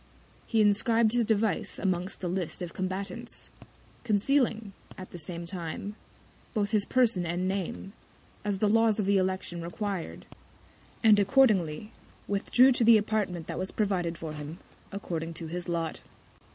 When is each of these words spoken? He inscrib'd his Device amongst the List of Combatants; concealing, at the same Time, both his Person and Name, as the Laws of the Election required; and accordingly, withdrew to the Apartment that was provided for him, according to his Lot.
He 0.47 0.63
inscrib'd 0.63 1.13
his 1.13 1.25
Device 1.25 1.77
amongst 1.77 2.21
the 2.21 2.27
List 2.27 2.63
of 2.63 2.73
Combatants; 2.73 3.51
concealing, 4.03 4.73
at 4.97 5.11
the 5.11 5.19
same 5.19 5.45
Time, 5.45 5.95
both 6.55 6.71
his 6.71 6.85
Person 6.85 7.23
and 7.23 7.47
Name, 7.47 7.93
as 8.43 8.57
the 8.57 8.67
Laws 8.67 8.97
of 8.99 9.05
the 9.05 9.19
Election 9.19 9.61
required; 9.61 10.25
and 11.03 11.19
accordingly, 11.19 11.91
withdrew 12.27 12.71
to 12.71 12.83
the 12.83 12.97
Apartment 12.97 13.45
that 13.45 13.59
was 13.59 13.69
provided 13.69 14.17
for 14.17 14.33
him, 14.33 14.57
according 14.91 15.35
to 15.35 15.45
his 15.45 15.69
Lot. 15.69 16.01